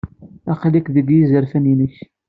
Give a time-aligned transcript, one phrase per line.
[0.53, 1.95] Aql-ik deg yizerfan-nnek.